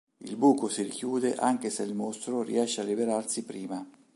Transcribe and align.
Il 0.23 0.35
buco 0.35 0.67
si 0.67 0.81
richiude 0.81 1.35
anche 1.35 1.69
se 1.69 1.83
il 1.83 1.93
mostro 1.93 2.41
riesce 2.41 2.81
a 2.81 2.85
liberarsi 2.85 3.43
prima. 3.43 3.87